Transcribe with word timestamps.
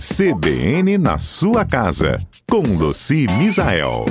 CBN 0.00 0.96
na 0.96 1.18
sua 1.18 1.64
casa, 1.64 2.16
com 2.48 2.62
Luci 2.62 3.26
Misael. 3.36 4.04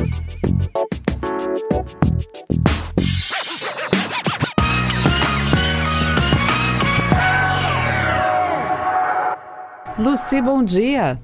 Luci, 9.97 10.41
bom 10.41 10.61
dia. 10.61 11.17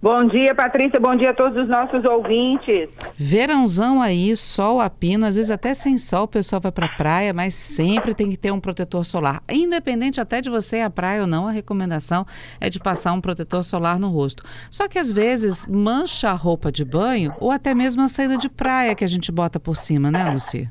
Bom 0.00 0.26
dia, 0.26 0.54
Patrícia. 0.54 1.00
Bom 1.00 1.16
dia 1.16 1.30
a 1.30 1.34
todos 1.34 1.60
os 1.60 1.68
nossos 1.68 2.04
ouvintes. 2.04 2.88
Verãozão 3.16 4.00
aí, 4.00 4.34
sol 4.36 4.80
a 4.80 4.88
pino, 4.88 5.26
às 5.26 5.34
vezes 5.34 5.50
até 5.50 5.74
sem 5.74 5.98
sol 5.98 6.24
o 6.24 6.28
pessoal 6.28 6.60
vai 6.60 6.70
para 6.70 6.86
a 6.86 6.96
praia, 6.96 7.32
mas 7.32 7.54
sempre 7.54 8.14
tem 8.14 8.30
que 8.30 8.36
ter 8.36 8.52
um 8.52 8.60
protetor 8.60 9.04
solar. 9.04 9.42
Independente 9.48 10.20
até 10.20 10.40
de 10.40 10.48
você 10.48 10.78
ir 10.78 10.82
à 10.82 10.90
praia 10.90 11.22
ou 11.22 11.26
não, 11.26 11.48
a 11.48 11.50
recomendação 11.50 12.24
é 12.60 12.70
de 12.70 12.78
passar 12.78 13.12
um 13.12 13.20
protetor 13.20 13.64
solar 13.64 13.98
no 13.98 14.08
rosto. 14.08 14.44
Só 14.70 14.86
que 14.86 15.00
às 15.00 15.10
vezes 15.10 15.66
mancha 15.66 16.30
a 16.30 16.34
roupa 16.34 16.70
de 16.70 16.84
banho 16.84 17.34
ou 17.40 17.50
até 17.50 17.74
mesmo 17.74 18.02
a 18.02 18.08
saída 18.08 18.36
de 18.36 18.48
praia 18.48 18.94
que 18.94 19.04
a 19.04 19.08
gente 19.08 19.32
bota 19.32 19.58
por 19.58 19.74
cima, 19.74 20.12
né, 20.12 20.30
Luci? 20.30 20.70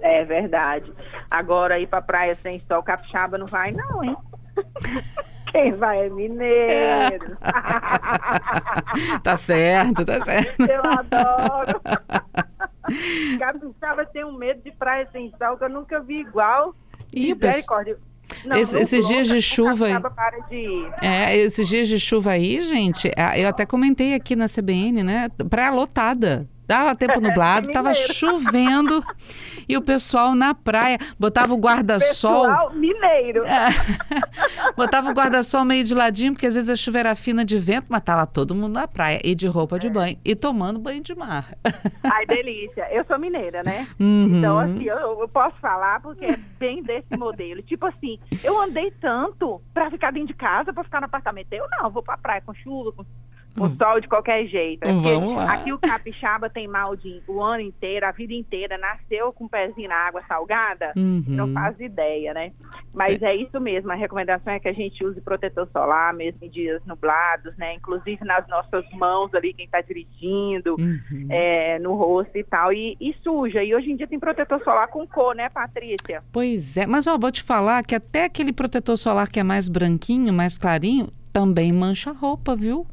É 0.00 0.24
verdade. 0.24 0.92
Agora 1.28 1.80
ir 1.80 1.88
para 1.88 2.00
praia 2.00 2.36
sem 2.36 2.62
sol, 2.68 2.80
capixaba 2.84 3.36
não 3.36 3.46
vai 3.46 3.72
não, 3.72 4.04
hein? 4.04 4.16
Quem 5.50 5.72
vai 5.74 6.06
é 6.06 6.10
mineiro. 6.10 7.36
tá 9.22 9.36
certo, 9.36 10.04
tá 10.04 10.20
certo. 10.20 10.62
Eu 10.62 10.82
adoro. 10.84 11.80
Capixaba 13.38 14.06
tem 14.06 14.24
um 14.24 14.36
medo 14.36 14.62
de 14.62 14.72
praia 14.72 15.08
sem 15.12 15.32
sol 15.38 15.56
que 15.56 15.64
eu 15.64 15.70
nunca 15.70 16.00
vi 16.00 16.20
igual. 16.20 16.74
Misericórdia. 17.14 17.98
Não, 18.44 18.56
Esse, 18.56 18.78
esses 18.78 19.08
dias 19.08 19.26
de 19.26 19.40
chuva. 19.40 19.88
De 20.48 20.90
é, 21.00 21.36
esses 21.36 21.66
dias 21.68 21.88
de 21.88 21.98
chuva 21.98 22.32
aí, 22.32 22.60
gente, 22.60 23.10
eu 23.36 23.48
até 23.48 23.64
comentei 23.64 24.14
aqui 24.14 24.36
na 24.36 24.46
CBN, 24.46 25.02
né? 25.02 25.28
Praia 25.48 25.70
lotada. 25.70 26.46
Dava 26.68 26.94
tempo 26.94 27.18
nublado, 27.22 27.68
estava 27.68 27.94
chovendo 27.96 29.02
e 29.66 29.74
o 29.74 29.80
pessoal 29.80 30.34
na 30.34 30.54
praia 30.54 30.98
botava 31.18 31.54
o 31.54 31.56
guarda-sol. 31.56 32.42
Pessoal 32.42 32.74
mineiro. 32.74 33.44
É, 33.46 33.66
botava 34.76 35.10
o 35.10 35.14
guarda-sol 35.14 35.64
meio 35.64 35.82
de 35.82 35.94
ladinho, 35.94 36.32
porque 36.32 36.46
às 36.46 36.54
vezes 36.54 36.68
a 36.68 36.76
chuva 36.76 36.98
era 36.98 37.14
fina 37.14 37.42
de 37.42 37.58
vento, 37.58 37.86
mas 37.88 38.02
tava 38.02 38.26
todo 38.26 38.54
mundo 38.54 38.74
na 38.74 38.86
praia 38.86 39.18
e 39.24 39.34
de 39.34 39.46
roupa 39.46 39.78
de 39.78 39.86
é. 39.86 39.90
banho 39.90 40.18
e 40.22 40.36
tomando 40.36 40.78
banho 40.78 41.02
de 41.02 41.14
mar. 41.14 41.56
Ai, 42.04 42.26
delícia. 42.26 42.86
Eu 42.92 43.04
sou 43.06 43.18
mineira, 43.18 43.62
né? 43.62 43.88
Uhum. 43.98 44.38
Então, 44.38 44.58
assim, 44.58 44.84
eu, 44.84 45.20
eu, 45.20 45.28
posso 45.28 45.56
falar 45.60 46.00
porque 46.02 46.26
é 46.26 46.36
bem 46.58 46.82
desse 46.82 47.16
modelo. 47.16 47.62
Tipo 47.62 47.86
assim, 47.86 48.18
eu 48.44 48.60
andei 48.60 48.90
tanto 49.00 49.62
para 49.72 49.90
ficar 49.90 50.12
dentro 50.12 50.28
de 50.28 50.34
casa, 50.34 50.72
para 50.72 50.84
ficar 50.84 51.00
no 51.00 51.06
apartamento. 51.06 51.52
Eu 51.52 51.66
não, 51.70 51.90
vou 51.90 52.02
pra 52.02 52.18
praia 52.18 52.42
com 52.44 52.52
chuva, 52.54 52.92
com 52.92 53.04
o 53.58 53.66
hum. 53.66 53.76
sol 53.76 54.00
de 54.00 54.08
qualquer 54.08 54.46
jeito. 54.46 54.84
É 54.84 54.92
Vamos 54.92 55.34
lá. 55.34 55.54
Aqui 55.54 55.72
o 55.72 55.78
capixaba 55.78 56.48
tem 56.48 56.66
mal 56.66 56.96
de 56.96 57.22
o 57.26 57.42
ano 57.42 57.62
inteiro, 57.62 58.06
a 58.06 58.12
vida 58.12 58.32
inteira, 58.32 58.78
nasceu 58.78 59.32
com 59.32 59.44
o 59.44 59.46
um 59.46 59.50
pezinho 59.50 59.88
na 59.88 59.96
água 59.96 60.22
salgada, 60.26 60.92
uhum. 60.96 61.24
não 61.26 61.52
faz 61.52 61.78
ideia, 61.80 62.34
né? 62.34 62.52
Mas 62.92 63.22
é. 63.22 63.26
é. 63.26 63.36
isso 63.36 63.60
mesmo, 63.60 63.92
a 63.92 63.94
recomendação 63.94 64.52
é 64.52 64.58
que 64.58 64.68
a 64.68 64.72
gente 64.72 65.04
use 65.04 65.20
protetor 65.20 65.68
solar 65.72 66.12
mesmo 66.14 66.38
em 66.42 66.50
dias 66.50 66.82
nublados, 66.86 67.56
né? 67.56 67.74
Inclusive 67.74 68.24
nas 68.24 68.46
nossas 68.48 68.84
mãos 68.92 69.32
ali, 69.34 69.52
quem 69.52 69.66
está 69.66 69.80
dirigindo, 69.80 70.76
uhum. 70.78 71.26
é, 71.30 71.78
no 71.78 71.94
rosto 71.94 72.36
e 72.36 72.44
tal. 72.44 72.72
E, 72.72 72.96
e, 73.00 73.14
suja. 73.22 73.62
E 73.62 73.74
hoje 73.74 73.90
em 73.90 73.96
dia 73.96 74.06
tem 74.06 74.18
protetor 74.18 74.62
solar 74.64 74.88
com 74.88 75.06
cor, 75.06 75.34
né, 75.34 75.48
Patrícia? 75.48 76.22
Pois 76.32 76.76
é, 76.76 76.86
mas 76.86 77.06
ó, 77.06 77.18
vou 77.18 77.30
te 77.30 77.42
falar 77.42 77.84
que 77.84 77.94
até 77.94 78.24
aquele 78.24 78.52
protetor 78.52 78.96
solar 78.96 79.28
que 79.28 79.40
é 79.40 79.44
mais 79.44 79.68
branquinho, 79.68 80.32
mais 80.32 80.58
clarinho, 80.58 81.08
também 81.32 81.72
mancha 81.72 82.10
a 82.10 82.12
roupa, 82.12 82.56
viu? 82.56 82.86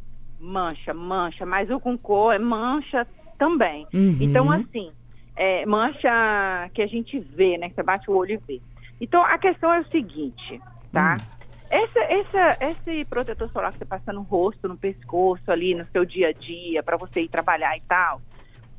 Mancha, 0.45 0.93
mancha, 0.93 1.45
mas 1.45 1.69
o 1.69 1.79
com 1.79 1.97
cor 1.97 2.33
é 2.33 2.39
mancha 2.39 3.07
também. 3.37 3.87
Uhum. 3.93 4.17
Então, 4.21 4.51
assim, 4.51 4.91
é, 5.35 5.65
mancha 5.65 6.69
que 6.73 6.81
a 6.81 6.87
gente 6.87 7.19
vê, 7.19 7.57
né? 7.57 7.69
Que 7.69 7.75
você 7.75 7.83
bate 7.83 8.09
o 8.09 8.15
olho 8.15 8.33
e 8.33 8.37
vê. 8.37 8.61
Então, 9.01 9.23
a 9.23 9.37
questão 9.37 9.73
é 9.73 9.81
o 9.81 9.87
seguinte, 9.89 10.61
tá? 10.91 11.17
Uhum. 11.19 11.35
Essa, 11.69 11.99
essa, 11.99 12.57
esse 12.61 13.05
protetor 13.05 13.49
solar 13.51 13.73
que 13.73 13.79
você 13.79 13.85
passa 13.85 14.13
no 14.13 14.21
rosto, 14.21 14.67
no 14.67 14.77
pescoço, 14.77 15.51
ali 15.51 15.73
no 15.73 15.85
seu 15.87 16.05
dia 16.05 16.29
a 16.29 16.31
dia, 16.31 16.83
para 16.83 16.95
você 16.95 17.21
ir 17.21 17.27
trabalhar 17.27 17.75
e 17.75 17.81
tal, 17.81 18.21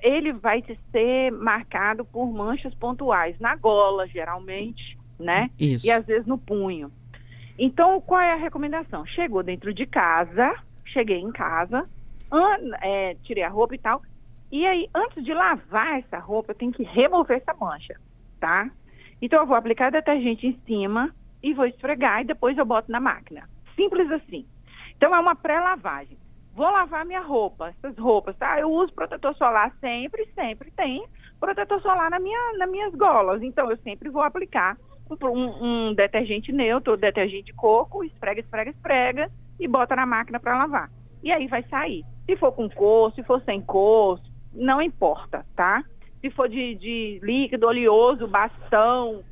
ele 0.01 0.33
vai 0.33 0.65
ser 0.93 1.33
marcado 1.33 2.05
por 2.05 2.33
manchas 2.33 2.75
pontuais 2.75 3.39
na 3.41 3.57
gola, 3.57 4.07
geralmente, 4.07 4.97
né? 5.19 5.51
Isso. 5.59 5.87
E 5.87 5.91
às 5.91 6.07
vezes 6.07 6.27
no 6.27 6.39
punho. 6.39 6.91
Então, 7.59 8.01
qual 8.01 8.21
é 8.21 8.33
a 8.33 8.37
recomendação? 8.37 9.05
Chegou 9.07 9.43
dentro 9.43 9.75
de 9.75 9.87
casa, 9.87 10.55
cheguei 10.97 11.19
em 11.19 11.31
casa, 11.31 11.87
é, 12.81 13.15
tirei 13.23 13.43
a 13.43 13.51
roupa 13.51 13.75
e 13.75 13.79
tal. 13.79 14.01
E 14.51 14.67
aí, 14.67 14.89
antes 14.95 15.23
de 15.23 15.35
lavar 15.35 15.99
essa 15.99 16.19
roupa, 16.19 16.53
eu 16.53 16.57
tenho 16.57 16.73
que 16.73 16.83
remover 16.83 17.37
essa 17.37 17.53
mancha, 17.59 17.95
tá? 18.41 18.71
Então, 19.21 19.41
eu 19.41 19.47
vou 19.47 19.57
aplicar 19.57 19.91
detergente 19.91 20.47
em 20.47 20.59
cima 20.67 21.15
e 21.43 21.53
vou 21.53 21.67
esfregar 21.67 22.23
e 22.23 22.27
depois 22.27 22.57
eu 22.57 22.65
boto 22.65 22.91
na 22.91 23.01
máquina. 23.01 23.49
Simples 23.75 24.11
assim. 24.11 24.47
Então, 24.97 25.15
é 25.15 25.19
uma 25.19 25.35
pré-lavagem. 25.35 26.17
Vou 26.55 26.71
lavar 26.71 27.05
minha 27.05 27.21
roupa, 27.21 27.69
essas 27.69 27.99
roupas, 27.99 28.35
tá? 28.37 28.59
Eu 28.59 28.71
uso 28.71 28.95
protetor 28.95 29.35
solar 29.37 29.75
sempre, 29.79 30.27
sempre 30.35 30.71
tem 30.71 31.05
protetor 31.39 31.83
solar 31.83 32.09
na 32.09 32.19
minha, 32.19 32.57
nas 32.57 32.71
minhas 32.71 32.95
golas. 32.95 33.43
Então, 33.43 33.71
eu 33.71 33.77
sempre 33.79 34.09
vou 34.09 34.23
aplicar 34.23 34.79
um, 35.11 35.89
um 35.91 35.95
detergente 35.95 36.51
neutro, 36.51 36.97
detergente 36.97 37.47
de 37.47 37.53
coco, 37.53 38.03
esfrega, 38.05 38.41
esfrega, 38.41 38.71
esfrega 38.71 39.31
e 39.59 39.67
bota 39.69 39.97
na 39.97 40.07
máquina 40.07 40.39
para 40.39 40.57
lavar. 40.57 40.91
E 41.23 41.33
aí 41.33 41.47
vai 41.47 41.63
sair. 41.65 42.05
Se 42.25 42.37
for 42.37 42.53
com 42.53 42.69
cor, 42.69 43.13
se 43.15 43.23
for 43.23 43.43
sem 43.45 43.61
cor, 43.61 44.21
não 44.53 44.81
importa, 44.81 45.45
tá? 45.55 45.85
Se 46.21 46.31
for 46.31 46.49
de, 46.49 46.75
de 46.75 47.21
líquido, 47.23 47.67
oleoso, 47.67 48.27
bastão, 48.27 49.23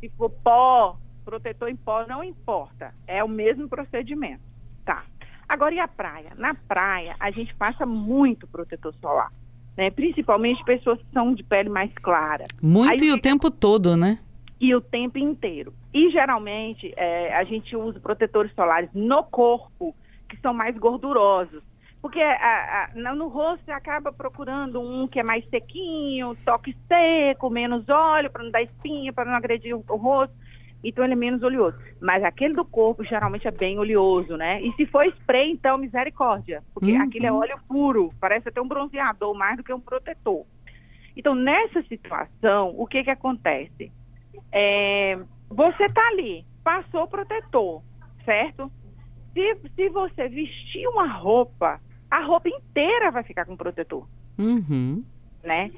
se 0.00 0.08
for 0.10 0.30
pó, 0.30 0.96
protetor 1.24 1.68
em 1.68 1.76
pó, 1.76 2.06
não 2.06 2.24
importa. 2.24 2.94
É 3.06 3.22
o 3.22 3.28
mesmo 3.28 3.68
procedimento, 3.68 4.42
tá? 4.84 5.04
Agora, 5.48 5.74
e 5.74 5.80
a 5.80 5.88
praia? 5.88 6.32
Na 6.36 6.54
praia, 6.54 7.16
a 7.18 7.30
gente 7.30 7.54
passa 7.54 7.86
muito 7.86 8.46
protetor 8.46 8.94
solar, 9.00 9.32
né? 9.76 9.90
Principalmente 9.90 10.62
pessoas 10.64 10.98
que 10.98 11.12
são 11.12 11.34
de 11.34 11.42
pele 11.42 11.68
mais 11.68 11.92
clara. 11.94 12.44
Muito 12.62 13.02
Aí, 13.02 13.08
e 13.08 13.12
o 13.12 13.20
tempo 13.20 13.50
todo, 13.50 13.96
né? 13.96 14.18
E 14.60 14.74
o 14.74 14.80
tempo 14.80 15.18
inteiro. 15.18 15.72
E 15.92 16.10
geralmente 16.10 16.92
é, 16.96 17.34
a 17.34 17.44
gente 17.44 17.76
usa 17.76 18.00
protetores 18.00 18.52
solares 18.54 18.90
no 18.92 19.22
corpo 19.24 19.94
que 20.28 20.36
são 20.38 20.52
mais 20.52 20.76
gordurosos. 20.76 21.62
Porque 22.00 22.20
a, 22.20 22.90
a, 22.94 23.14
no 23.14 23.26
rosto 23.26 23.64
você 23.64 23.72
acaba 23.72 24.12
procurando 24.12 24.80
um 24.80 25.08
que 25.08 25.18
é 25.18 25.22
mais 25.22 25.44
sequinho, 25.48 26.36
toque 26.44 26.76
seco, 26.86 27.50
menos 27.50 27.88
óleo, 27.88 28.30
para 28.30 28.44
não 28.44 28.50
dar 28.50 28.62
espinha, 28.62 29.12
para 29.12 29.24
não 29.24 29.34
agredir 29.34 29.76
o, 29.76 29.84
o 29.88 29.96
rosto. 29.96 30.34
Então 30.82 31.02
ele 31.02 31.14
é 31.14 31.16
menos 31.16 31.42
oleoso. 31.42 31.76
Mas 32.00 32.22
aquele 32.22 32.54
do 32.54 32.64
corpo 32.64 33.02
geralmente 33.04 33.48
é 33.48 33.50
bem 33.50 33.78
oleoso, 33.80 34.36
né? 34.36 34.62
E 34.62 34.72
se 34.74 34.86
for 34.86 35.04
spray, 35.06 35.50
então 35.50 35.76
misericórdia. 35.76 36.62
Porque 36.72 36.92
uhum. 36.92 37.02
aquele 37.02 37.26
é 37.26 37.32
óleo 37.32 37.58
puro, 37.66 38.12
parece 38.20 38.48
até 38.48 38.60
um 38.60 38.68
bronzeador 38.68 39.34
mais 39.36 39.56
do 39.56 39.64
que 39.64 39.72
um 39.72 39.80
protetor. 39.80 40.46
Então, 41.16 41.34
nessa 41.34 41.82
situação, 41.82 42.72
o 42.78 42.86
que 42.86 43.02
que 43.02 43.10
acontece? 43.10 43.90
É, 44.52 45.18
você 45.48 45.84
está 45.84 46.06
ali, 46.08 46.44
passou 46.62 47.02
o 47.02 47.08
protetor, 47.08 47.82
certo? 48.24 48.70
Se, 49.32 49.70
se 49.74 49.88
você 49.88 50.28
vestir 50.28 50.86
uma 50.88 51.06
roupa, 51.06 51.80
a 52.10 52.24
roupa 52.24 52.48
inteira 52.48 53.10
vai 53.10 53.22
ficar 53.22 53.44
com 53.44 53.56
protetor. 53.56 54.06
Uhum. 54.38 55.04
Né? 55.42 55.70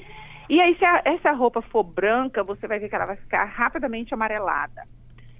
E 0.49 0.61
aí, 0.61 0.77
se 0.77 0.85
a, 0.85 1.03
essa 1.05 1.33
roupa 1.33 1.63
for 1.63 1.83
branca, 1.85 2.43
você 2.43 2.67
vai 2.67 2.79
ver 2.79 2.89
que 2.89 2.95
ela 2.95 3.07
vai 3.07 3.17
ficar 3.17 3.45
rapidamente 3.45 4.13
amarelada. 4.13 4.83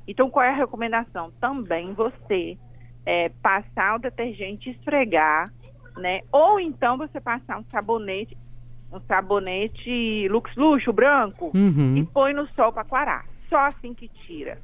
Então, 0.07 0.31
qual 0.31 0.45
é 0.45 0.51
a 0.51 0.57
recomendação? 0.57 1.33
Também 1.41 1.93
você 1.95 2.57
é, 3.05 3.29
passar 3.43 3.97
o 3.97 3.99
detergente 3.99 4.71
esfregar, 4.71 5.51
né? 5.97 6.21
Ou 6.33 6.61
então 6.61 6.97
você 6.97 7.21
passar 7.21 7.59
um 7.59 7.65
sabonete 7.65 8.37
um 8.93 9.01
sabonete 9.01 10.29
Lux 10.29 10.55
Luxo 10.57 10.93
branco 10.93 11.51
uhum. 11.55 11.97
e 11.97 12.05
põe 12.05 12.33
no 12.33 12.47
sol 12.49 12.73
para 12.73 12.85
quarar. 12.85 13.27
Só 13.49 13.59
assim 13.67 13.95
que 13.95 14.09
tira. 14.09 14.59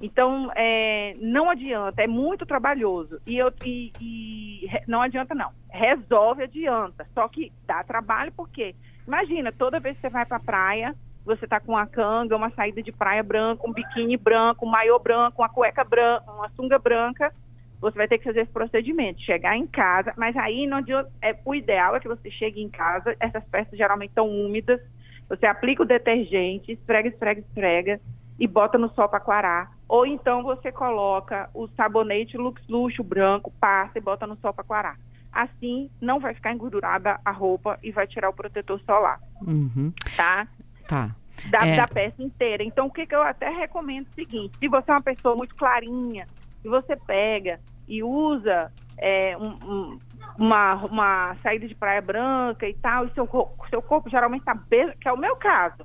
Então, 0.00 0.50
é, 0.54 1.16
não 1.20 1.50
adianta, 1.50 2.02
é 2.02 2.06
muito 2.06 2.46
trabalhoso. 2.46 3.20
E, 3.26 3.36
eu, 3.36 3.52
e, 3.64 3.92
e 4.00 4.68
não 4.86 5.02
adianta, 5.02 5.34
não. 5.34 5.50
Resolve, 5.68 6.44
adianta. 6.44 7.06
Só 7.14 7.26
que 7.28 7.52
dá 7.66 7.82
trabalho 7.82 8.32
porque, 8.36 8.76
imagina, 9.06 9.50
toda 9.50 9.80
vez 9.80 9.96
que 9.96 10.02
você 10.02 10.08
vai 10.08 10.24
para 10.24 10.36
a 10.36 10.40
praia, 10.40 10.94
você 11.24 11.46
tá 11.48 11.58
com 11.58 11.72
uma 11.72 11.86
canga, 11.86 12.36
uma 12.36 12.50
saída 12.50 12.80
de 12.80 12.92
praia 12.92 13.22
branca, 13.22 13.68
um 13.68 13.72
biquíni 13.72 14.16
branco, 14.16 14.64
um 14.64 14.70
maiô 14.70 14.98
branco, 15.00 15.42
uma 15.42 15.48
cueca 15.48 15.82
branca, 15.82 16.30
uma 16.30 16.48
sunga 16.50 16.78
branca 16.78 17.32
você 17.80 17.96
vai 17.96 18.08
ter 18.08 18.18
que 18.18 18.24
fazer 18.24 18.40
esse 18.40 18.52
procedimento, 18.52 19.20
chegar 19.22 19.56
em 19.56 19.66
casa, 19.66 20.12
mas 20.16 20.36
aí 20.36 20.66
não 20.66 20.78
adianta, 20.78 21.10
é, 21.22 21.36
o 21.44 21.54
ideal 21.54 21.94
é 21.94 22.00
que 22.00 22.08
você 22.08 22.30
chegue 22.30 22.60
em 22.60 22.68
casa, 22.68 23.14
essas 23.20 23.44
peças 23.44 23.78
geralmente 23.78 24.10
estão 24.10 24.28
úmidas, 24.28 24.80
você 25.28 25.46
aplica 25.46 25.82
o 25.82 25.86
detergente, 25.86 26.72
esfrega, 26.72 27.08
esfrega, 27.08 27.40
esfrega, 27.40 28.00
e 28.38 28.46
bota 28.46 28.78
no 28.78 28.88
sol 28.90 29.08
para 29.08 29.20
quarar. 29.20 29.72
Ou 29.88 30.06
então 30.06 30.42
você 30.42 30.70
coloca 30.70 31.50
o 31.52 31.66
sabonete 31.68 32.36
Lux 32.36 32.62
Luxo 32.68 33.02
branco, 33.02 33.52
passa 33.58 33.98
e 33.98 34.00
bota 34.00 34.26
no 34.26 34.36
sol 34.36 34.52
para 34.52 34.64
quarar. 34.64 34.98
Assim, 35.32 35.90
não 36.00 36.20
vai 36.20 36.34
ficar 36.34 36.52
engordurada 36.52 37.20
a 37.24 37.30
roupa 37.30 37.78
e 37.82 37.90
vai 37.90 38.06
tirar 38.06 38.28
o 38.30 38.32
protetor 38.32 38.80
solar. 38.80 39.20
Uhum. 39.42 39.92
Tá? 40.16 40.46
Tá. 40.86 41.14
Da, 41.50 41.66
É. 41.66 41.76
da 41.76 41.86
peça 41.86 42.22
inteira. 42.22 42.62
Então, 42.64 42.86
o 42.86 42.90
que, 42.90 43.06
que 43.06 43.14
eu 43.14 43.22
até 43.22 43.48
recomendo 43.48 44.06
é 44.06 44.10
o 44.10 44.14
seguinte: 44.14 44.58
se 44.58 44.68
você 44.68 44.90
é 44.90 44.94
uma 44.94 45.02
pessoa 45.02 45.36
muito 45.36 45.54
clarinha, 45.54 46.26
e 46.64 46.68
você 46.68 46.96
pega 46.96 47.60
e 47.86 48.02
usa 48.02 48.70
é, 49.00 49.36
um- 49.38 49.58
um- 49.70 49.98
uma, 50.38 50.74
uma 50.86 51.36
saída 51.42 51.66
de 51.68 51.74
praia 51.74 52.00
branca 52.02 52.68
e 52.68 52.74
tal, 52.74 53.06
e 53.06 53.10
seu, 53.14 53.28
seu 53.70 53.80
corpo 53.82 54.10
geralmente 54.10 54.40
está 54.40 54.54
bem, 54.54 54.92
que 55.00 55.08
é 55.08 55.12
o 55.12 55.16
meu 55.16 55.36
caso. 55.36 55.84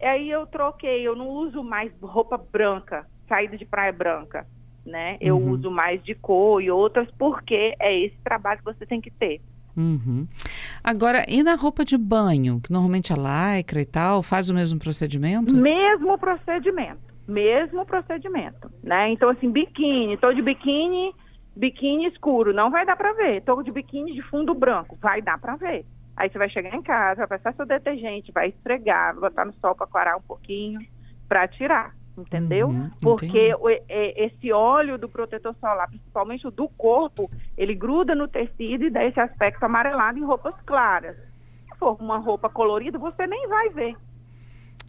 Aí 0.00 0.30
eu 0.30 0.46
troquei, 0.46 1.02
eu 1.06 1.16
não 1.16 1.28
uso 1.28 1.62
mais 1.64 1.90
roupa 2.00 2.36
branca, 2.38 3.06
saída 3.28 3.56
de 3.56 3.64
praia 3.64 3.92
branca, 3.92 4.46
né? 4.84 5.16
Eu 5.20 5.36
Uhum. 5.38 5.52
uso 5.52 5.70
mais 5.70 6.02
de 6.04 6.14
cor 6.14 6.62
e 6.62 6.70
outras, 6.70 7.08
porque 7.18 7.74
é 7.80 7.98
esse 7.98 8.16
trabalho 8.22 8.58
que 8.58 8.64
você 8.64 8.86
tem 8.86 9.00
que 9.00 9.10
ter. 9.10 9.40
Uhum. 9.76 10.26
Agora, 10.82 11.24
e 11.28 11.42
na 11.42 11.54
roupa 11.54 11.84
de 11.84 11.98
banho, 11.98 12.60
que 12.62 12.72
normalmente 12.72 13.12
é 13.12 13.16
lycra 13.16 13.80
e 13.80 13.84
tal, 13.86 14.22
faz 14.22 14.48
o 14.50 14.54
mesmo 14.54 14.78
procedimento? 14.78 15.54
Mesmo 15.54 16.16
procedimento, 16.18 17.05
mesmo 17.26 17.84
procedimento, 17.86 18.70
né? 18.82 19.08
Então 19.10 19.28
assim, 19.28 19.50
biquíni, 19.50 20.16
tô 20.18 20.32
de 20.32 20.42
biquíni, 20.42 21.12
biquíni 21.54 22.06
escuro, 22.06 22.52
não 22.52 22.70
vai 22.70 22.84
dar 22.86 22.96
pra 22.96 23.12
ver. 23.14 23.42
Tô 23.42 23.62
de 23.62 23.72
biquíni 23.72 24.14
de 24.14 24.22
fundo 24.22 24.54
branco, 24.54 24.98
vai 25.00 25.20
dar 25.22 25.38
pra 25.38 25.56
ver. 25.56 25.84
Aí 26.16 26.30
você 26.30 26.38
vai 26.38 26.48
chegar 26.48 26.74
em 26.74 26.82
casa, 26.82 27.26
vai 27.26 27.38
passar 27.38 27.54
seu 27.54 27.66
detergente, 27.66 28.32
vai 28.32 28.48
esfregar, 28.48 29.12
vai 29.14 29.28
botar 29.28 29.44
no 29.44 29.52
sol 29.54 29.74
para 29.74 29.86
coarar 29.86 30.16
um 30.16 30.22
pouquinho 30.22 30.80
para 31.28 31.46
tirar, 31.48 31.92
entendeu? 32.16 32.68
Uhum, 32.68 32.90
Porque 33.02 33.54
o- 33.60 33.68
é- 33.68 34.24
esse 34.24 34.50
óleo 34.52 34.96
do 34.96 35.08
protetor 35.08 35.54
solar, 35.60 35.88
principalmente 35.88 36.46
o 36.46 36.50
do 36.50 36.68
corpo, 36.68 37.30
ele 37.58 37.74
gruda 37.74 38.14
no 38.14 38.28
tecido 38.28 38.84
e 38.84 38.90
dá 38.90 39.04
esse 39.04 39.20
aspecto 39.20 39.62
amarelado 39.64 40.18
em 40.18 40.24
roupas 40.24 40.54
claras. 40.64 41.16
Se 41.16 41.78
for 41.78 41.96
uma 42.00 42.16
roupa 42.18 42.48
colorida, 42.48 42.98
você 42.98 43.26
nem 43.26 43.48
vai 43.48 43.68
ver. 43.70 43.96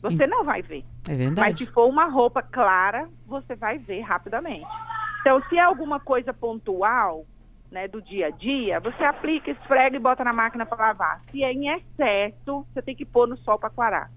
Você 0.02 0.28
não 0.28 0.44
vai 0.44 0.62
ver. 0.62 0.84
É 1.08 1.10
Mas 1.10 1.18
verdade. 1.18 1.66
se 1.66 1.72
for 1.72 1.88
uma 1.88 2.06
roupa 2.06 2.42
clara, 2.42 3.08
você 3.26 3.56
vai 3.56 3.78
ver 3.78 4.02
rapidamente. 4.02 4.68
Então, 5.22 5.42
se 5.50 5.58
é 5.58 5.62
alguma 5.62 6.00
coisa 6.00 6.34
pontual, 6.34 7.26
né, 7.72 7.88
do 7.88 8.02
dia 8.02 8.28
a 8.28 8.30
dia, 8.30 8.80
você 8.80 9.04
aplica, 9.04 9.52
esfrega 9.52 9.96
e 9.96 10.00
bota 10.00 10.24
na 10.24 10.32
máquina 10.32 10.66
para 10.66 10.88
lavar. 10.88 11.22
Se 11.32 11.44
é 11.44 11.52
em 11.52 11.70
excesso, 11.70 12.66
você 12.74 12.82
tem 12.82 12.96
que 12.96 13.06
pôr 13.06 13.28
no 13.28 13.38
sol 13.38 13.60
para 13.60 13.70
quarar, 13.70 14.10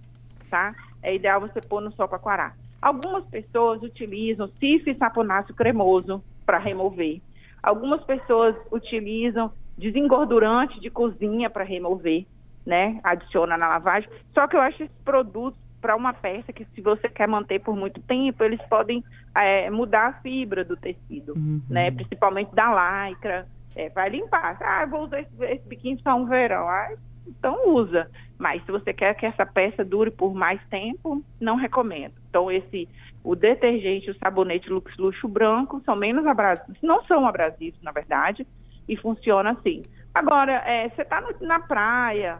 tá? 0.48 0.74
É 1.02 1.14
ideal 1.14 1.40
você 1.40 1.60
pôr 1.60 1.80
no 1.80 1.92
sol 1.92 2.06
para 2.06 2.18
quarar. 2.18 2.56
Algumas 2.80 3.24
pessoas 3.26 3.82
utilizam 3.82 4.48
cif 4.58 4.88
e 4.88 4.94
saponáceo 4.94 5.54
cremoso 5.54 6.22
para 6.46 6.58
remover. 6.58 7.20
Algumas 7.62 8.02
pessoas 8.04 8.56
utilizam 8.70 9.52
desengordurante 9.76 10.80
de 10.80 10.90
cozinha 10.90 11.50
para 11.50 11.64
remover, 11.64 12.24
né? 12.64 13.00
Adiciona 13.02 13.56
na 13.56 13.68
lavagem. 13.68 14.08
Só 14.32 14.46
que 14.46 14.56
eu 14.56 14.60
acho 14.60 14.82
esses 14.82 14.96
produtos 15.04 15.60
para 15.80 15.96
uma 15.96 16.12
peça 16.12 16.52
que 16.52 16.64
se 16.66 16.80
você 16.80 17.08
quer 17.08 17.26
manter 17.26 17.60
por 17.60 17.74
muito 17.74 18.00
tempo, 18.02 18.44
eles 18.44 18.60
podem 18.68 19.02
é, 19.34 19.70
mudar 19.70 20.06
a 20.08 20.12
fibra 20.14 20.64
do 20.64 20.76
tecido, 20.76 21.34
Uhum. 21.34 21.62
né? 21.68 21.90
Principalmente 21.90 22.54
da 22.54 23.08
lycra. 23.08 23.46
É, 23.76 23.88
vai 23.88 24.10
limpar. 24.10 24.58
Ah, 24.60 24.82
eu 24.82 24.88
vou 24.88 25.04
usar 25.04 25.20
esse, 25.20 25.44
esse 25.44 25.68
biquíni 25.68 26.00
só 26.02 26.14
um 26.16 26.26
verão. 26.26 26.68
Ah, 26.68 26.88
então 27.26 27.68
usa. 27.68 28.10
Mas 28.36 28.64
se 28.64 28.72
você 28.72 28.92
quer 28.92 29.14
que 29.14 29.24
essa 29.26 29.46
peça 29.46 29.84
dure 29.84 30.10
por 30.10 30.34
mais 30.34 30.60
tempo, 30.68 31.22
não 31.40 31.56
recomendo. 31.56 32.14
Então 32.28 32.50
esse, 32.50 32.88
o 33.22 33.36
detergente 33.36 34.10
o 34.10 34.18
sabonete 34.18 34.68
Lux 34.70 34.96
Luxo 34.96 35.28
branco 35.28 35.80
são 35.84 35.94
menos 35.94 36.26
abrasivos, 36.26 36.76
não 36.82 37.04
são 37.04 37.26
abrasivos, 37.26 37.80
na 37.82 37.92
verdade, 37.92 38.46
e 38.88 38.96
funciona 38.96 39.52
assim. 39.52 39.82
Agora, 40.12 40.52
é, 40.66 40.88
você 40.88 41.02
está 41.02 41.22
na 41.40 41.60
praia, 41.60 42.38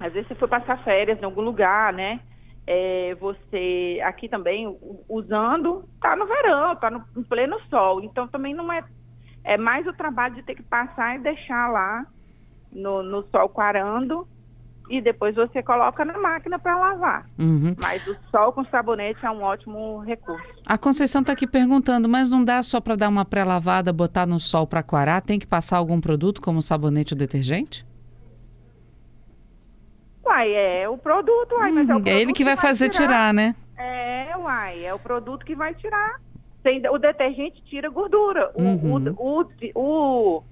às 0.00 0.12
vezes 0.12 0.26
você 0.28 0.34
foi 0.34 0.48
passar 0.48 0.82
férias 0.82 1.20
em 1.20 1.24
algum 1.24 1.42
lugar, 1.42 1.92
né? 1.92 2.20
É, 2.70 3.14
você 3.14 3.98
aqui 4.04 4.28
também 4.28 4.76
usando, 5.08 5.88
tá 6.02 6.14
no 6.14 6.26
verão, 6.26 6.76
tá 6.76 6.90
no 6.90 7.02
em 7.16 7.22
pleno 7.22 7.58
sol. 7.70 8.02
Então 8.02 8.28
também 8.28 8.52
não 8.52 8.70
é 8.70 8.84
é 9.42 9.56
mais 9.56 9.86
o 9.86 9.92
trabalho 9.94 10.34
de 10.34 10.42
ter 10.42 10.54
que 10.54 10.62
passar 10.62 11.16
e 11.16 11.20
deixar 11.20 11.68
lá 11.68 12.04
no, 12.70 13.02
no 13.02 13.22
sol 13.30 13.48
quarando 13.48 14.28
e 14.90 15.00
depois 15.00 15.34
você 15.34 15.62
coloca 15.62 16.04
na 16.04 16.18
máquina 16.18 16.58
para 16.58 16.76
lavar. 16.76 17.26
Uhum. 17.38 17.74
Mas 17.80 18.06
o 18.06 18.16
sol 18.30 18.52
com 18.52 18.64
sabonete 18.66 19.24
é 19.24 19.30
um 19.30 19.42
ótimo 19.42 20.00
recurso. 20.00 20.46
A 20.66 20.76
Conceição 20.76 21.22
está 21.22 21.32
aqui 21.32 21.46
perguntando, 21.46 22.08
mas 22.08 22.30
não 22.30 22.44
dá 22.44 22.62
só 22.62 22.80
para 22.80 22.96
dar 22.96 23.08
uma 23.08 23.24
pré-lavada, 23.24 23.92
botar 23.92 24.26
no 24.26 24.38
sol 24.38 24.66
para 24.66 24.82
quarar? 24.82 25.22
Tem 25.22 25.38
que 25.38 25.46
passar 25.46 25.78
algum 25.78 26.00
produto 26.00 26.42
como 26.42 26.60
sabonete 26.60 27.14
ou 27.14 27.18
detergente? 27.18 27.86
Uai, 30.38 30.54
é 30.54 30.88
o 30.88 30.96
produto, 30.96 31.52
uai, 31.56 31.72
mas 31.72 31.88
é 31.88 31.92
o 31.92 31.96
Uhum, 31.96 32.02
produto 32.04 32.20
ele 32.20 32.32
que 32.32 32.44
vai 32.44 32.56
fazer 32.56 32.88
tirar, 32.90 33.34
né? 33.34 33.56
É, 33.76 34.36
uai, 34.36 34.84
é 34.84 34.94
o 34.94 34.98
produto 34.98 35.44
que 35.44 35.56
vai 35.56 35.74
tirar. 35.74 36.20
Tem- 36.62 36.80
o 36.88 36.96
detergente 36.98 37.60
tira 37.64 37.88
gordura. 37.90 38.50
O, 38.54 38.62
Uhum. 38.62 39.14
o, 39.18 39.46
o, 39.74 40.38
o 40.38 40.42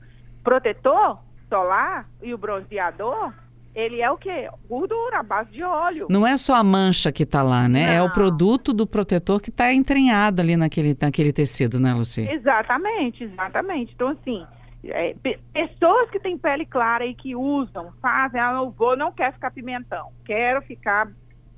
protetor 0.43 1.19
solar 1.49 2.09
e 2.21 2.35
o 2.35 2.38
bronzeador, 2.38 3.33
ele 3.75 4.00
é 4.00 4.11
o 4.11 4.17
quê? 4.17 4.49
Gordura, 4.69 5.21
a 5.21 5.23
base 5.23 5.53
de 5.53 5.62
óleo. 5.62 6.09
Não 6.11 6.27
é 6.27 6.37
só 6.37 6.55
a 6.55 6.65
mancha 6.65 7.12
que 7.12 7.23
está 7.23 7.43
lá, 7.44 7.69
né? 7.69 7.94
É 7.94 8.03
o 8.03 8.06
Não. 8.06 8.12
produto 8.12 8.73
do 8.73 8.88
protetor 8.88 9.41
que 9.41 9.50
está 9.50 9.73
entranhado 9.73 10.43
ali 10.43 10.56
naquele, 10.56 10.97
naquele 11.00 11.33
tecido, 11.33 11.79
né, 11.79 11.94
Luci? 11.94 12.29
Exatamente, 12.29 13.23
exatamente. 13.23 13.93
Então, 13.94 14.09
assim, 14.09 14.44
é, 14.84 15.14
pe- 15.23 15.38
pessoas 15.52 16.11
que 16.11 16.20
têm 16.20 16.38
pele 16.38 16.64
clara 16.67 17.05
e 17.05 17.14
que 17.14 17.34
usam, 17.34 17.93
fazem, 18.00 18.40
ah, 18.40 18.52
não 18.52 18.70
vou, 18.70 18.96
não 18.96 19.12
quero 19.12 19.32
ficar 19.34 19.50
pimentão, 19.50 20.11
quero 20.25 20.62
ficar, 20.62 21.08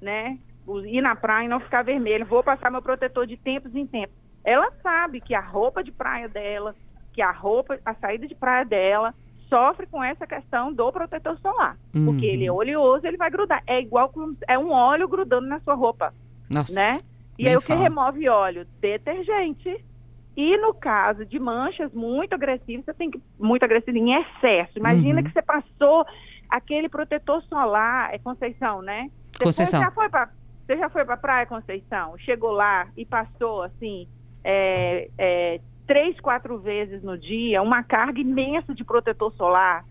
né, 0.01 0.39
ir 0.87 1.01
na 1.01 1.15
praia 1.17 1.47
e 1.47 1.49
não 1.49 1.61
ficar 1.61 1.83
vermelho, 1.83 2.27
vou 2.27 2.43
passar 2.43 2.71
meu 2.71 2.83
protetor 2.83 3.27
de 3.27 3.37
tempos 3.37 3.75
em 3.75 3.87
tempos. 3.87 4.17
Ela 4.45 4.71
sabe 4.83 5.21
que 5.21 5.35
a 5.35 5.41
roupa 5.41 5.83
de 5.83 5.93
praia 5.93 6.29
dela, 6.29 6.75
que 7.13 7.21
a 7.21 7.31
roupa, 7.31 7.79
a 7.85 7.95
saída 7.95 8.27
de 8.27 8.35
praia 8.35 8.65
dela, 8.65 9.15
sofre 9.49 9.87
com 9.87 10.03
essa 10.05 10.27
questão 10.27 10.73
do 10.73 10.93
protetor 10.93 11.39
solar. 11.39 11.77
Uhum. 11.95 12.05
Porque 12.07 12.27
ele 12.27 12.47
é 12.47 12.53
oleoso, 12.53 13.07
ele 13.07 13.17
vai 13.17 13.31
grudar. 13.31 13.63
É 13.67 13.81
igual 13.81 14.11
com, 14.11 14.35
é 14.47 14.59
um 14.59 14.71
óleo 14.71 15.09
grudando 15.09 15.47
na 15.47 15.59
sua 15.61 15.75
roupa 15.75 16.13
Nossa. 16.51 16.73
né? 16.75 17.01
E 17.39 17.49
aí 17.49 17.57
o 17.57 17.63
que 17.63 17.73
remove 17.75 18.29
óleo? 18.29 18.67
Detergente. 18.81 19.85
E 20.41 20.57
no 20.59 20.73
caso 20.73 21.27
de 21.27 21.37
manchas 21.37 21.93
muito 21.93 22.33
agressivas, 22.33 22.85
você 22.85 22.95
tem 22.95 23.11
que 23.11 23.21
muito 23.41 23.65
agressivo 23.65 23.99
em 23.99 24.15
excesso. 24.15 24.79
Imagina 24.79 25.19
Uhum. 25.21 25.25
que 25.27 25.33
você 25.33 25.43
passou 25.43 26.07
aquele 26.49 26.89
protetor 26.89 27.43
solar, 27.49 28.15
é 28.15 28.19
Conceição, 28.21 28.81
né? 28.81 29.11
Você 29.33 29.45
Conceição. 29.45 29.81
Foi, 29.81 29.89
já 29.89 29.91
foi 29.91 30.09
pra, 30.09 30.31
você 30.65 30.77
já 30.77 30.89
foi 30.91 31.05
para 31.05 31.17
praia, 31.17 31.45
Conceição? 31.45 32.17
Chegou 32.19 32.53
lá 32.53 32.87
e 32.97 33.05
passou 33.05 33.63
assim 33.65 34.07
é, 34.45 35.09
é, 35.19 35.61
três, 35.89 36.19
quatro 36.21 36.57
vezes 36.61 37.03
no 37.03 37.19
dia, 37.19 37.61
uma 37.61 37.83
carga 37.83 38.21
imensa 38.21 38.73
de 38.73 38.85
protetor 38.85 39.33
solar. 39.35 39.85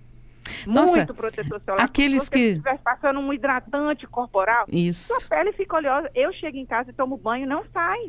Nossa, 0.66 0.96
muito 1.00 1.14
protetor 1.14 1.60
solar. 1.66 1.84
aqueles 1.84 2.24
Se 2.24 2.30
você 2.30 2.32
que- 2.38 2.46
estivesse 2.52 2.82
passando 2.84 3.20
um 3.20 3.34
hidratante 3.34 4.08
corporal, 4.08 4.64
Isso. 4.72 5.14
sua 5.14 5.28
pele 5.28 5.52
fica 5.52 5.76
oleosa. 5.76 6.10
Eu 6.16 6.32
chego 6.32 6.56
em 6.56 6.66
casa 6.66 6.90
e 6.90 6.94
tomo 6.94 7.18
banho, 7.18 7.46
não 7.46 7.66
sai. 7.74 8.00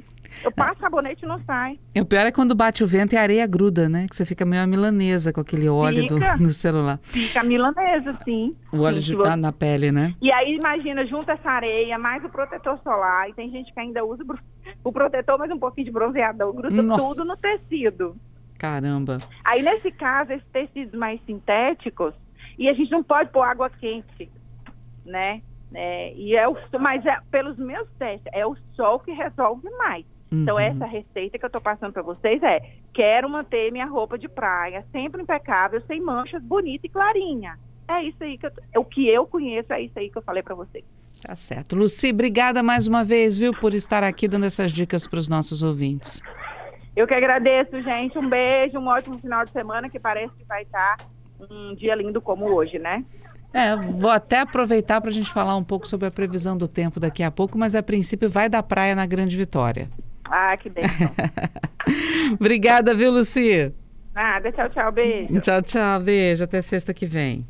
Eu 0.42 0.52
passo 0.52 0.80
sabonete 0.80 1.25
e 1.25 1.28
não 1.28 1.40
sai. 1.45 1.78
E 1.95 2.00
o 2.00 2.07
pior 2.07 2.26
é 2.26 2.33
quando 2.33 2.54
bate 2.54 2.85
o 2.85 2.87
vento 2.87 3.14
e 3.14 3.16
a 3.16 3.23
areia 3.23 3.47
gruda, 3.47 3.88
né? 3.88 4.07
Que 4.09 4.16
você 4.16 4.25
fica 4.25 4.45
meio 4.45 4.62
a 4.62 4.66
milanesa 4.66 5.33
com 5.33 5.40
aquele 5.40 5.68
óleo 5.68 6.02
Fica. 6.09 6.37
do 6.38 6.52
celular. 6.52 6.99
Fica 7.02 7.42
milanesa, 7.42 8.12
sim. 8.25 8.54
O 8.73 8.80
óleo 8.80 9.02
Sim, 9.02 9.18
tá 9.18 9.37
na 9.37 9.52
pele, 9.52 9.90
né? 9.90 10.14
E 10.21 10.30
aí, 10.30 10.57
imagina, 10.57 11.07
junta 11.07 11.33
essa 11.33 11.50
areia, 11.50 11.99
mais 11.99 12.25
o 12.25 12.28
protetor 12.28 12.78
solar. 12.83 13.28
E 13.28 13.35
tem 13.35 13.50
gente 13.50 13.73
que 13.73 13.80
ainda 13.80 14.04
usa 14.04 14.25
o 14.85 14.92
protetor, 14.92 15.38
mas 15.38 15.50
um 15.50 15.59
pouquinho 15.59 15.87
de 15.87 15.92
bronzeador. 15.92 16.52
Gruda 16.52 16.83
Nossa. 16.83 17.02
tudo 17.02 17.25
no 17.25 17.37
tecido. 17.37 18.16
Caramba. 18.59 19.18
Aí, 19.45 19.62
nesse 19.62 19.90
caso, 19.90 20.33
esses 20.33 20.49
tecidos 20.49 20.99
mais 20.99 21.21
sintéticos, 21.25 22.12
e 22.59 22.68
a 22.68 22.75
gente 22.75 22.90
não 22.90 23.02
pode 23.02 23.30
pôr 23.30 23.42
água 23.42 23.71
quente, 23.71 24.28
né? 25.07 25.40
É, 25.73 26.12
e 26.14 26.35
é 26.35 26.49
o, 26.49 26.57
mas 26.80 27.04
é, 27.04 27.18
pelos 27.30 27.57
meus 27.59 27.88
testes, 27.99 28.26
é 28.33 28.45
o 28.47 28.57
sol 28.75 28.99
que 29.00 29.12
resolve 29.12 29.68
mais. 29.76 30.04
Então, 30.30 30.56
Uhum. 30.56 30.61
essa 30.61 30.85
receita 30.87 31.38
que 31.38 31.44
eu 31.44 31.50
tô 31.50 31.61
passando 31.61 31.92
para 31.92 32.02
vocês 32.02 32.42
é: 32.42 32.61
quero 32.92 33.28
manter 33.30 33.73
minha 33.73 33.87
roupa 33.87 34.18
de 34.18 34.28
praia 34.28 34.85
sempre 34.92 35.23
impecável, 35.23 35.80
sem 35.87 36.00
manchas, 36.00 36.42
bonita 36.42 36.87
e 36.87 36.90
clarinha. 36.90 37.58
É 37.88 38.02
isso 38.02 38.23
aí 38.23 38.37
que 38.37 38.47
eu, 38.47 38.52
o 38.76 38.85
que 38.85 39.08
eu 39.08 39.26
conheço, 39.26 39.73
é 39.73 39.80
isso 39.82 39.99
aí 39.99 40.11
que 40.11 40.18
eu 40.18 40.23
falei 40.23 40.42
para 40.42 40.54
vocês. 40.54 40.85
Tá 41.23 41.35
certo. 41.35 41.75
Luci, 41.75 42.11
obrigada 42.11 42.62
mais 42.62 42.87
uma 42.87 43.02
vez, 43.02 43.38
viu, 43.38 43.52
por 43.52 43.73
estar 43.75 44.04
aqui 44.04 44.28
dando 44.28 44.44
essas 44.47 44.70
dicas 44.70 45.06
para 45.06 45.18
os 45.18 45.28
nossos 45.28 45.62
ouvintes. 45.62 46.20
Eu 46.94 47.06
que 47.06 47.14
agradeço, 47.14 47.80
gente. 47.82 48.18
Um 48.18 48.28
beijo, 48.28 48.78
um 48.78 48.87
ótimo 48.88 49.18
final 49.18 49.44
de 49.44 49.50
semana, 49.52 49.88
que 49.88 49.99
parece 49.99 50.32
que 50.35 50.44
vai 50.44 50.62
estar 50.62 50.97
um 51.50 51.75
dia 51.75 51.94
lindo 51.94 52.20
como 52.20 52.54
hoje, 52.54 52.78
né? 52.78 53.04
É, 53.54 53.75
vou 53.75 54.11
até 54.11 54.40
aproveitar 54.40 55.00
para 55.00 55.08
a 55.08 55.12
gente 55.12 55.32
falar 55.32 55.56
um 55.56 55.64
pouco 55.64 55.88
sobre 55.88 56.06
a 56.06 56.11
previsão 56.11 56.56
do 56.56 56.68
tempo 56.68 57.00
daqui 57.00 57.23
a 57.23 57.30
pouco, 57.30 57.56
mas 57.56 57.75
a 57.75 57.82
princípio 57.82 58.28
vai 58.28 58.49
da 58.49 58.62
praia 58.62 58.94
na 58.94 59.06
Grande 59.06 59.37
Vitória. 59.37 59.88
Ah, 60.30 60.56
que 60.56 60.68
bem. 60.68 60.85
Obrigada, 62.38 62.94
viu, 62.94 63.11
Luci? 63.11 63.73
Nada, 64.14 64.50
tchau, 64.52 64.68
tchau, 64.68 64.92
beijo. 64.92 65.40
Tchau, 65.40 65.62
tchau, 65.62 66.00
beijo. 66.00 66.44
Até 66.44 66.61
sexta 66.61 66.92
que 66.92 67.06
vem. 67.06 67.47